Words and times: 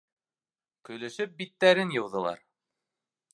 Көлөшөп 0.89 1.35
биттәрен 1.43 1.93
йыуҙылар. 1.99 2.43